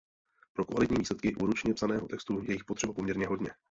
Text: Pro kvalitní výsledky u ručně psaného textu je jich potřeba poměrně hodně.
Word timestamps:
Pro 0.53 0.65
kvalitní 0.65 0.97
výsledky 0.97 1.35
u 1.35 1.45
ručně 1.45 1.73
psaného 1.73 2.07
textu 2.07 2.43
je 2.43 2.53
jich 2.53 2.65
potřeba 2.65 2.93
poměrně 2.93 3.27
hodně. 3.27 3.51